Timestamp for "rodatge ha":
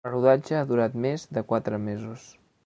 0.11-0.63